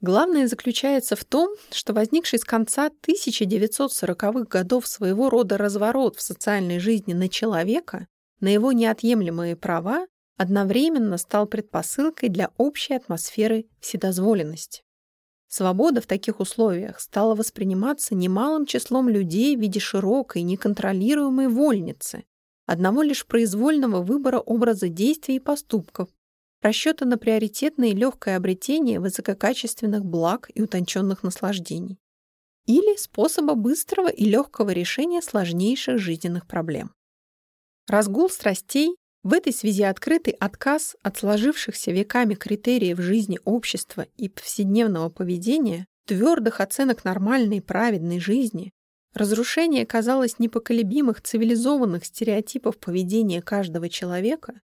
[0.00, 6.78] Главное заключается в том, что возникший с конца 1940-х годов своего рода разворот в социальной
[6.78, 8.06] жизни на человека,
[8.40, 10.06] на его неотъемлемые права,
[10.38, 14.82] одновременно стал предпосылкой для общей атмосферы вседозволенности.
[15.48, 22.24] Свобода в таких условиях стала восприниматься немалым числом людей в виде широкой, неконтролируемой вольницы,
[22.64, 26.08] одного лишь произвольного выбора образа действий и поступков,
[26.62, 31.98] расчета на приоритетное и легкое обретение высококачественных благ и утонченных наслаждений.
[32.66, 36.92] Или способа быстрого и легкого решения сложнейших жизненных проблем.
[37.88, 45.10] Разгул страстей, в этой связи открытый отказ от сложившихся веками критериев жизни общества и повседневного
[45.10, 48.72] поведения, твердых оценок нормальной и праведной жизни,
[49.12, 54.60] разрушение, казалось, непоколебимых цивилизованных стереотипов поведения каждого человека,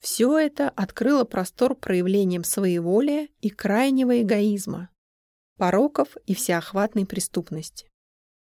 [0.00, 4.90] все это открыло простор проявлением своеволия и крайнего эгоизма,
[5.56, 7.88] пороков и всеохватной преступности.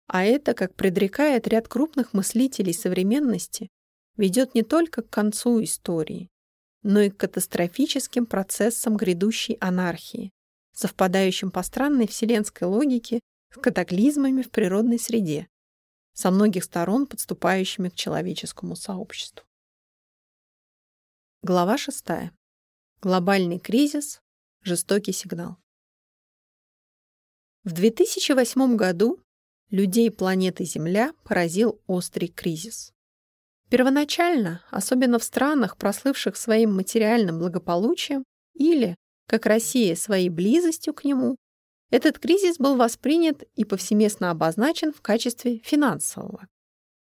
[0.07, 3.69] А это, как предрекает ряд крупных мыслителей современности,
[4.17, 6.29] ведет не только к концу истории,
[6.83, 10.31] но и к катастрофическим процессам грядущей анархии,
[10.73, 13.19] совпадающим по странной вселенской логике
[13.53, 15.47] с катаклизмами в природной среде,
[16.13, 19.48] со многих сторон подступающими к человеческому сообществу.
[21.41, 22.03] Глава 6.
[23.01, 24.19] Глобальный кризис.
[24.61, 25.55] Жестокий сигнал.
[27.63, 29.21] В 2008 году
[29.69, 32.91] людей планеты Земля поразил острый кризис.
[33.69, 41.37] Первоначально, особенно в странах, прослывших своим материальным благополучием или, как Россия, своей близостью к нему,
[41.89, 46.49] этот кризис был воспринят и повсеместно обозначен в качестве финансового.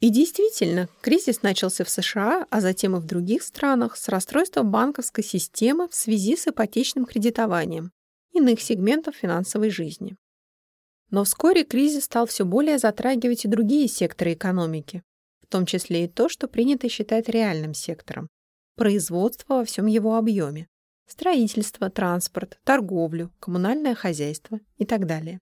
[0.00, 5.24] И действительно, кризис начался в США, а затем и в других странах с расстройства банковской
[5.24, 7.90] системы в связи с ипотечным кредитованием
[8.32, 10.16] иных сегментов финансовой жизни.
[11.10, 15.02] Но вскоре кризис стал все более затрагивать и другие секторы экономики,
[15.42, 18.28] в том числе и то, что принято считать реальным сектором–
[18.76, 20.68] производство во всем его объеме,
[21.08, 25.40] строительство, транспорт, торговлю, коммунальное хозяйство и так далее.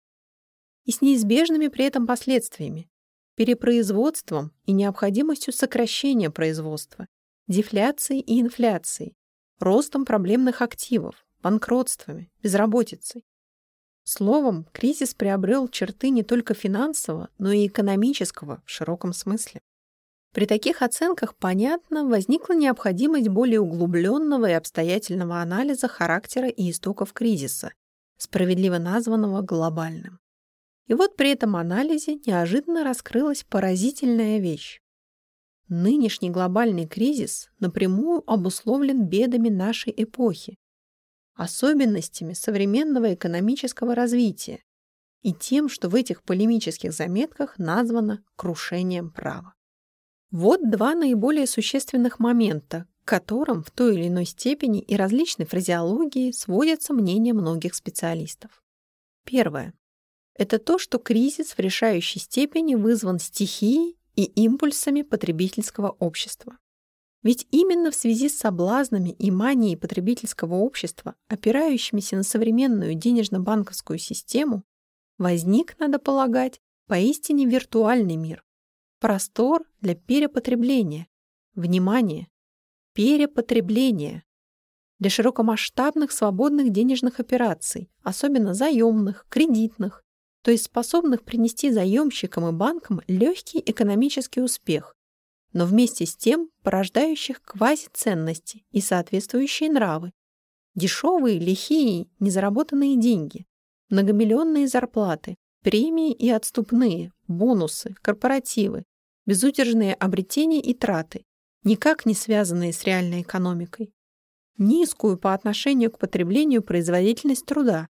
[0.84, 2.88] И с неизбежными при этом последствиями,
[3.36, 7.06] перепроизводством и необходимостью сокращения производства,
[7.48, 9.14] дефляцией и инфляцией,
[9.58, 13.24] ростом проблемных активов, банкротствами, безработицей.
[14.04, 19.60] Словом, кризис приобрел черты не только финансового, но и экономического в широком смысле.
[20.32, 27.72] При таких оценках, понятно, возникла необходимость более углубленного и обстоятельного анализа характера и истоков кризиса,
[28.18, 30.18] справедливо названного глобальным.
[30.86, 34.80] И вот при этом анализе неожиданно раскрылась поразительная вещь.
[35.68, 40.58] Нынешний глобальный кризис напрямую обусловлен бедами нашей эпохи,
[41.34, 44.62] особенностями современного экономического развития
[45.22, 49.54] и тем, что в этих полемических заметках названо крушением права.
[50.30, 56.30] Вот два наиболее существенных момента, к которым в той или иной степени и различной фразеологии
[56.30, 58.62] сводятся мнения многих специалистов.
[59.24, 59.72] Первое
[60.36, 66.58] это то, что кризис в решающей степени вызван стихией и импульсами потребительского общества.
[67.22, 74.62] Ведь именно в связи с соблазнами и манией потребительского общества, опирающимися на современную денежно-банковскую систему,
[75.16, 78.44] возник, надо полагать, поистине виртуальный мир.
[79.00, 81.06] Простор для перепотребления.
[81.54, 82.28] Внимание!
[82.92, 84.22] Перепотребление.
[84.98, 90.03] Для широкомасштабных свободных денежных операций, особенно заемных, кредитных,
[90.44, 94.94] то есть способных принести заемщикам и банкам легкий экономический успех,
[95.54, 100.12] но вместе с тем порождающих квазиценности и соответствующие нравы,
[100.74, 103.46] дешевые, лихие, незаработанные деньги,
[103.88, 108.84] многомиллионные зарплаты, премии и отступные, бонусы, корпоративы,
[109.24, 111.24] безудержные обретения и траты,
[111.62, 113.94] никак не связанные с реальной экономикой,
[114.58, 117.88] низкую по отношению к потреблению производительность труда,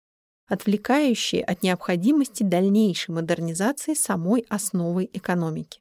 [0.49, 5.79] отвлекающие от необходимости дальнейшей модернизации самой основы экономики.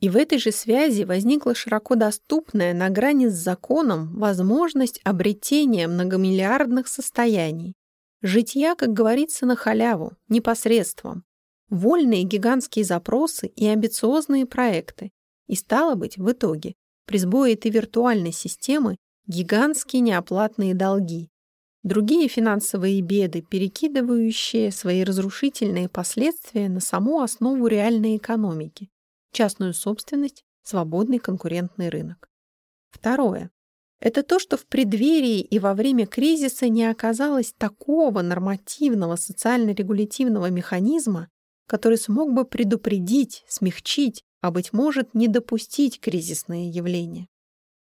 [0.00, 6.88] И в этой же связи возникла широко доступная на грани с законом возможность обретения многомиллиардных
[6.88, 7.74] состояний,
[8.22, 11.24] житья, как говорится, на халяву, непосредством,
[11.68, 15.10] вольные гигантские запросы и амбициозные проекты,
[15.48, 18.96] и стало быть, в итоге, при сбое этой виртуальной системы
[19.26, 21.28] гигантские неоплатные долги,
[21.82, 28.88] другие финансовые беды, перекидывающие свои разрушительные последствия на саму основу реальной экономики,
[29.32, 32.28] частную собственность, свободный конкурентный рынок.
[32.90, 33.50] Второе.
[34.00, 41.28] Это то, что в преддверии и во время кризиса не оказалось такого нормативного социально-регулятивного механизма,
[41.66, 47.26] который смог бы предупредить, смягчить, а, быть может, не допустить кризисные явления.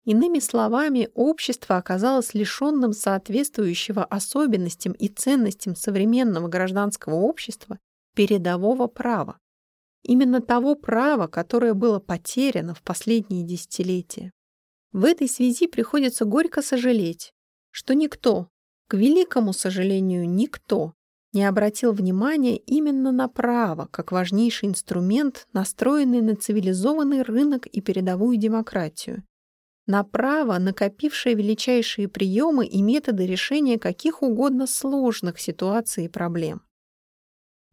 [0.09, 7.77] Иными словами, общество оказалось лишенным соответствующего особенностям и ценностям современного гражданского общества
[8.15, 9.37] передового права.
[10.01, 14.31] Именно того права, которое было потеряно в последние десятилетия.
[14.93, 17.31] В этой связи приходится горько сожалеть,
[17.69, 18.47] что никто,
[18.87, 20.93] к великому сожалению, никто
[21.33, 28.37] не обратил внимания именно на право, как важнейший инструмент, настроенный на цивилизованный рынок и передовую
[28.37, 29.23] демократию,
[29.89, 36.61] на право, накопившее величайшие приемы и методы решения каких угодно сложных ситуаций и проблем.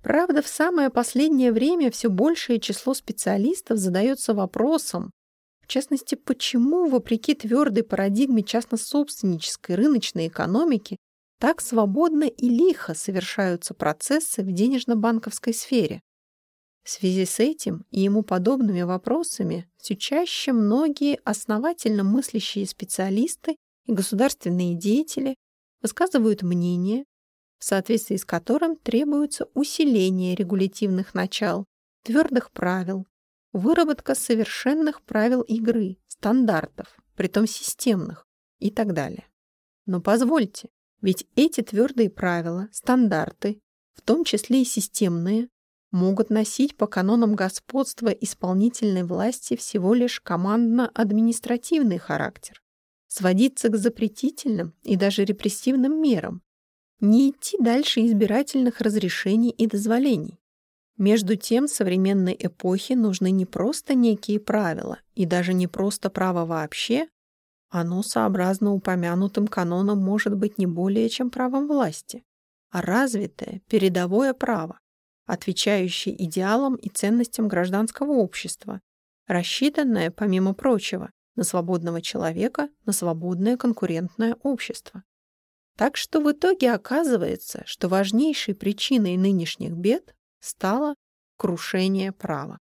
[0.03, 5.11] Правда, в самое последнее время все большее число специалистов задается вопросом,
[5.61, 10.97] в частности, почему, вопреки твердой парадигме частно-собственнической рыночной экономики,
[11.39, 16.01] так свободно и лихо совершаются процессы в денежно-банковской сфере.
[16.87, 23.57] В связи с этим и ему подобными вопросами все чаще многие основательно мыслящие специалисты
[23.87, 25.35] и государственные деятели
[25.83, 27.05] высказывают мнение,
[27.59, 31.65] в соответствии с которым требуется усиление регулятивных начал,
[32.05, 33.05] твердых правил,
[33.53, 38.29] выработка совершенных правил игры, стандартов, притом системных
[38.61, 39.27] и так далее.
[39.87, 40.69] Но позвольте,
[41.01, 43.59] ведь эти твердые правила, стандарты,
[43.93, 45.49] в том числе и системные,
[45.91, 52.63] могут носить по канонам господства исполнительной власти всего лишь командно-административный характер,
[53.07, 56.43] сводиться к запретительным и даже репрессивным мерам,
[57.01, 60.39] не идти дальше избирательных разрешений и дозволений.
[60.97, 67.09] Между тем, современной эпохе нужны не просто некие правила, и даже не просто право вообще,
[67.69, 72.23] оно, сообразно упомянутым канонам, может быть не более чем правом власти,
[72.71, 74.79] а развитое передовое право,
[75.27, 78.81] отвечающее идеалам и ценностям гражданского общества,
[79.27, 85.03] рассчитанное, помимо прочего, на свободного человека, на свободное конкурентное общество.
[85.77, 90.95] Так что в итоге оказывается, что важнейшей причиной нынешних бед стало
[91.37, 92.59] крушение права.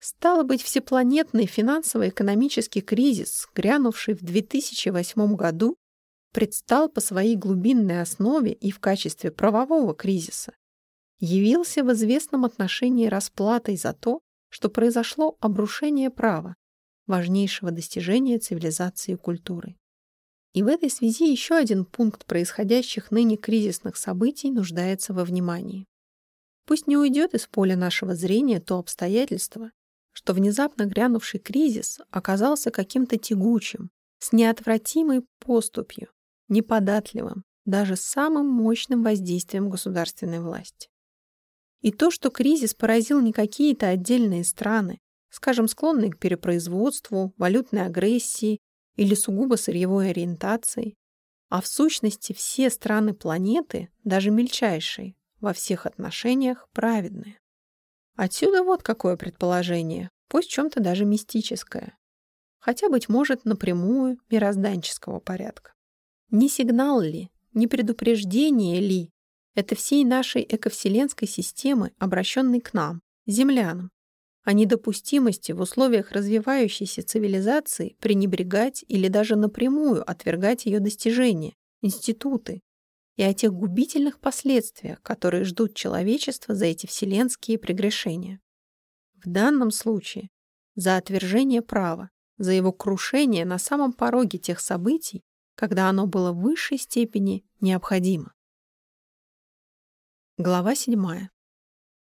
[0.00, 5.76] Стало быть, всепланетный финансово-экономический кризис, грянувший в 2008 году,
[6.32, 10.54] предстал по своей глубинной основе и в качестве правового кризиса,
[11.24, 16.56] явился в известном отношении расплатой за то, что произошло обрушение права,
[17.06, 19.76] важнейшего достижения цивилизации и культуры.
[20.52, 25.86] И в этой связи еще один пункт происходящих ныне кризисных событий нуждается во внимании.
[26.66, 29.70] Пусть не уйдет из поля нашего зрения то обстоятельство,
[30.12, 36.08] что внезапно грянувший кризис оказался каким-то тягучим, с неотвратимой поступью,
[36.48, 40.91] неподатливым, даже самым мощным воздействием государственной власти.
[41.82, 44.98] И то, что кризис поразил не какие-то отдельные страны,
[45.30, 48.58] скажем, склонные к перепроизводству, валютной агрессии
[48.96, 50.94] или сугубо сырьевой ориентации,
[51.48, 57.38] а в сущности все страны планеты, даже мельчайшие, во всех отношениях праведные.
[58.16, 61.98] Отсюда вот какое предположение, пусть чем-то даже мистическое,
[62.58, 65.72] хотя, быть может, напрямую мирозданческого порядка.
[66.30, 69.11] Не сигнал ли, не предупреждение ли
[69.54, 73.90] это всей нашей эковселенской системы, обращенной к нам, землянам,
[74.44, 82.60] о недопустимости в условиях развивающейся цивилизации пренебрегать или даже напрямую отвергать ее достижения, институты,
[83.16, 88.40] и о тех губительных последствиях, которые ждут человечество за эти вселенские прегрешения.
[89.22, 90.28] В данном случае
[90.74, 95.22] за отвержение права, за его крушение на самом пороге тех событий,
[95.54, 98.32] когда оно было в высшей степени необходимо.
[100.44, 101.28] Глава 7.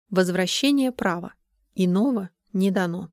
[0.09, 1.33] Возвращение права.
[1.75, 3.11] Иного не дано.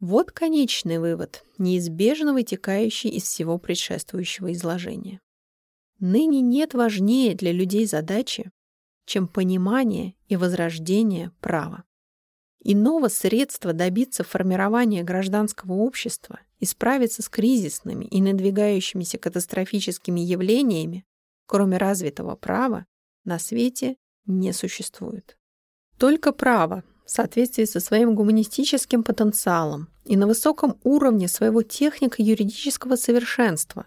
[0.00, 5.20] Вот конечный вывод, неизбежно вытекающий из всего предшествующего изложения.
[6.00, 8.50] Ныне нет важнее для людей задачи,
[9.04, 11.84] чем понимание и возрождение права.
[12.64, 21.04] Иного средства добиться формирования гражданского общества и справиться с кризисными и надвигающимися катастрофическими явлениями,
[21.44, 22.86] кроме развитого права,
[23.24, 23.96] на свете
[24.26, 25.36] не существует.
[25.98, 33.86] Только право в соответствии со своим гуманистическим потенциалом и на высоком уровне своего технико-юридического совершенства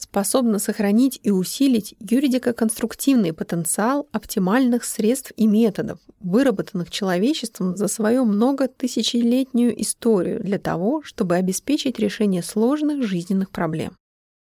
[0.00, 9.80] способна сохранить и усилить юридико-конструктивный потенциал оптимальных средств и методов, выработанных человечеством за свою многотысячелетнюю
[9.82, 13.96] историю для того, чтобы обеспечить решение сложных жизненных проблем,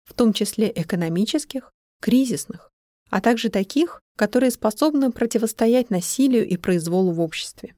[0.04, 2.69] в том числе экономических, кризисных,
[3.10, 7.74] а также таких, которые способны противостоять насилию и произволу в обществе.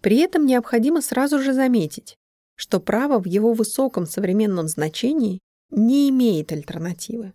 [0.00, 2.16] При этом необходимо сразу же заметить,
[2.56, 5.40] что право в его высоком современном значении
[5.70, 7.34] не имеет альтернативы.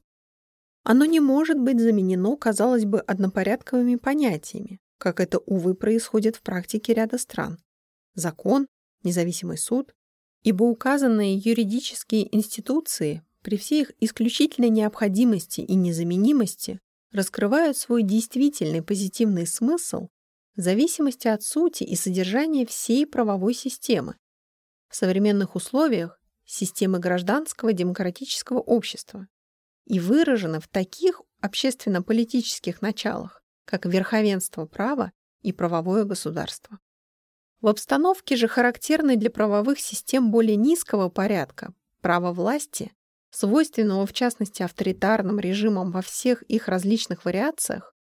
[0.83, 6.93] Оно не может быть заменено, казалось бы, однопорядковыми понятиями, как это, увы, происходит в практике
[6.93, 7.59] ряда стран.
[8.15, 8.65] Закон,
[9.03, 9.93] независимый суд,
[10.43, 16.79] ибо указанные юридические институции при всей их исключительной необходимости и незаменимости
[17.11, 20.09] раскрывают свой действительный позитивный смысл
[20.55, 24.15] в зависимости от сути и содержания всей правовой системы.
[24.89, 29.27] В современных условиях системы гражданского демократического общества
[29.85, 36.79] и выражены в таких общественно-политических началах, как верховенство права и правовое государство.
[37.61, 42.91] В обстановке же, характерной для правовых систем более низкого порядка, права власти,
[43.31, 47.93] свойственного в частности авторитарным режимам во всех их различных вариациях,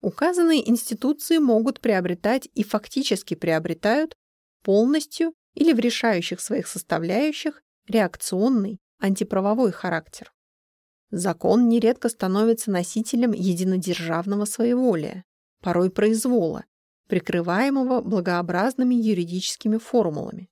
[0.00, 4.16] указанные институции могут приобретать и фактически приобретают
[4.62, 10.32] полностью или в решающих своих составляющих реакционный антиправовой характер.
[11.10, 15.24] Закон нередко становится носителем единодержавного своеволия,
[15.60, 16.64] порой произвола,
[17.08, 20.48] прикрываемого благообразными юридическими формулами.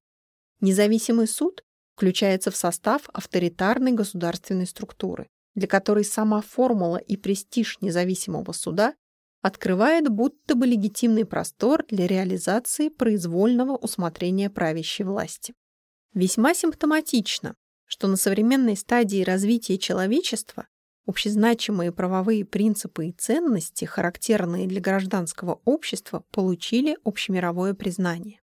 [0.60, 1.64] Независимый суд
[2.00, 8.94] включается в состав авторитарной государственной структуры, для которой сама формула и престиж независимого суда
[9.42, 15.52] открывает будто бы легитимный простор для реализации произвольного усмотрения правящей власти.
[16.14, 20.68] Весьма симптоматично, что на современной стадии развития человечества
[21.04, 28.40] общезначимые правовые принципы и ценности, характерные для гражданского общества, получили общемировое признание.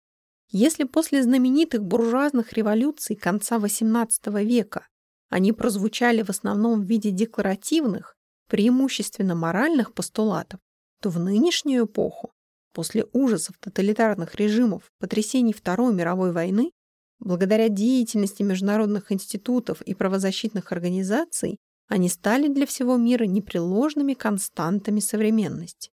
[0.51, 4.87] Если после знаменитых буржуазных революций конца XVIII века
[5.29, 8.17] они прозвучали в основном в виде декларативных,
[8.49, 10.59] преимущественно моральных постулатов,
[11.01, 12.33] то в нынешнюю эпоху,
[12.73, 16.71] после ужасов тоталитарных режимов, потрясений Второй мировой войны,
[17.19, 25.91] благодаря деятельности международных институтов и правозащитных организаций, они стали для всего мира непреложными константами современности.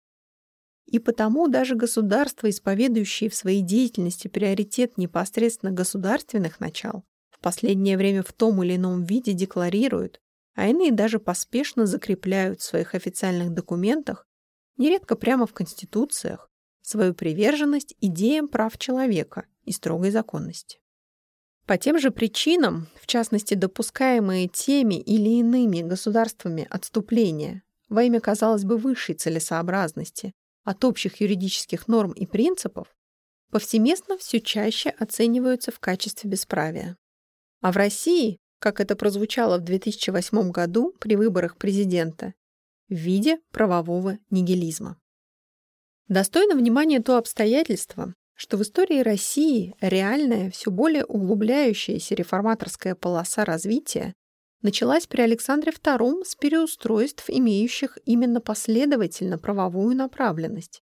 [0.94, 8.22] И потому даже государства, исповедующие в своей деятельности приоритет непосредственно государственных начал, в последнее время
[8.22, 10.22] в том или ином виде декларируют,
[10.54, 14.28] а иные даже поспешно закрепляют в своих официальных документах
[14.78, 20.80] нередко прямо в конституциях, свою приверженность идеям прав человека и строгой законности.
[21.66, 28.64] По тем же причинам, в частности допускаемые теми или иными государствами отступления во имя, казалось
[28.64, 32.88] бы, высшей целесообразности от общих юридических норм и принципов,
[33.52, 36.98] повсеместно все чаще оцениваются в качестве бесправия.
[37.62, 42.34] А в России, как это прозвучало в 2008 году при выборах президента,
[42.90, 44.98] в виде правового нигилизма.
[46.08, 54.14] Достойно внимания то обстоятельство, что в истории России реальная, все более углубляющаяся реформаторская полоса развития
[54.64, 60.82] началась при Александре II с переустройств, имеющих именно последовательно правовую направленность.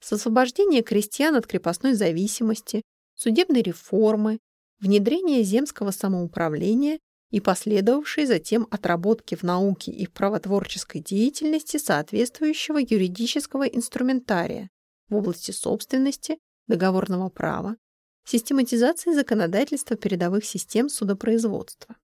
[0.00, 2.82] С освобождения крестьян от крепостной зависимости,
[3.14, 4.38] судебной реформы,
[4.80, 6.98] внедрения земского самоуправления
[7.30, 14.70] и последовавшей затем отработки в науке и в правотворческой деятельности соответствующего юридического инструментария
[15.08, 17.76] в области собственности, договорного права,
[18.24, 21.96] систематизации законодательства передовых систем судопроизводства.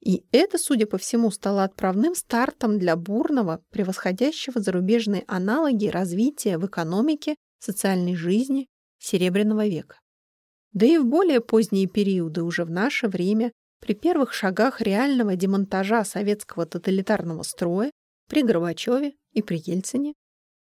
[0.00, 6.66] И это, судя по всему, стало отправным стартом для бурного, превосходящего зарубежные аналоги развития в
[6.66, 8.68] экономике, социальной жизни
[8.98, 9.98] Серебряного века.
[10.72, 16.04] Да и в более поздние периоды, уже в наше время, при первых шагах реального демонтажа
[16.04, 17.90] советского тоталитарного строя
[18.28, 20.14] при Горбачеве и при Ельцине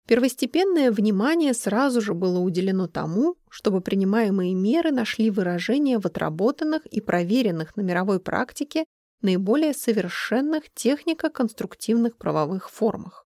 [0.06, 7.00] первостепенное внимание сразу же было уделено тому, чтобы принимаемые меры нашли выражение в отработанных и
[7.00, 8.84] проверенных на мировой практике
[9.24, 13.26] наиболее совершенных технико-конструктивных правовых формах.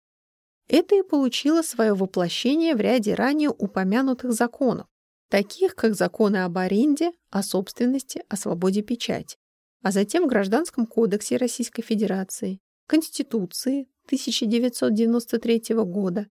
[0.68, 4.86] Это и получило свое воплощение в ряде ранее упомянутых законов,
[5.28, 9.36] таких как законы об аренде, о собственности, о свободе печати,
[9.82, 16.26] а затем в Гражданском кодексе Российской Федерации, Конституции 1993 года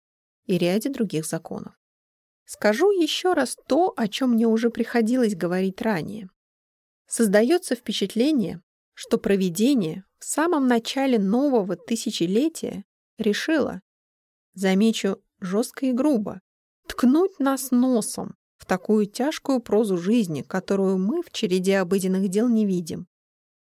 [0.46, 1.74] и ряде других законов.
[2.44, 6.28] Скажу еще раз то, о чем мне уже приходилось говорить ранее.
[7.06, 8.60] Создается впечатление,
[8.94, 12.84] что проведение в самом начале нового тысячелетия
[13.18, 13.80] решило,
[14.54, 16.40] замечу жестко и грубо,
[16.86, 22.66] ткнуть нас носом в такую тяжкую прозу жизни, которую мы в череде обыденных дел не
[22.66, 23.06] видим,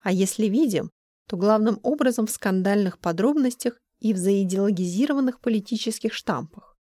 [0.01, 0.91] а если видим,
[1.27, 6.77] то главным образом в скандальных подробностях и в заидеологизированных политических штампах,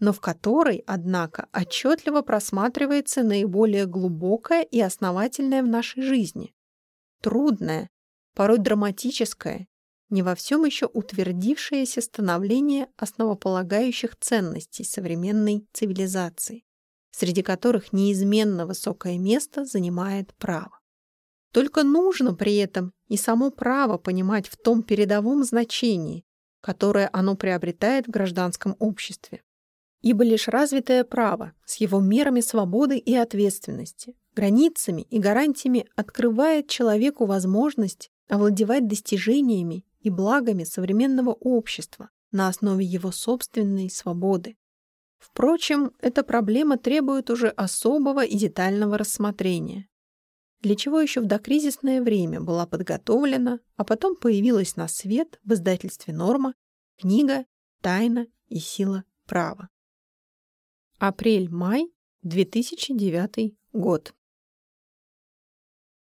[0.00, 6.53] но в которой, однако, отчетливо просматривается наиболее глубокое и основательное в нашей жизни,
[7.24, 7.88] трудное,
[8.34, 9.66] порой драматическое,
[10.10, 16.64] не во всем еще утвердившееся становление основополагающих ценностей современной цивилизации,
[17.12, 20.78] среди которых неизменно высокое место занимает право.
[21.50, 26.26] Только нужно при этом и само право понимать в том передовом значении,
[26.60, 29.40] которое оно приобретает в гражданском обществе.
[30.02, 37.26] Ибо лишь развитое право с его мерами свободы и ответственности, границами и гарантиями открывает человеку
[37.26, 44.56] возможность овладевать достижениями и благами современного общества на основе его собственной свободы.
[45.18, 49.88] Впрочем, эта проблема требует уже особого и детального рассмотрения.
[50.60, 56.14] Для чего еще в докризисное время была подготовлена, а потом появилась на свет в издательстве
[56.14, 56.54] «Норма»
[56.98, 57.44] книга
[57.80, 59.68] «Тайна и сила права».
[60.98, 64.14] Апрель-май 2009 год.